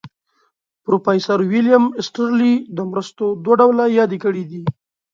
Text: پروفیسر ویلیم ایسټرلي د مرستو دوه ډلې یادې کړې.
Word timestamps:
پروفیسر 0.83 1.39
ویلیم 1.51 1.83
ایسټرلي 1.97 2.53
د 2.77 2.79
مرستو 2.91 3.25
دوه 3.43 3.55
ډلې 3.59 3.85
یادې 3.99 4.17
کړې. 4.23 4.43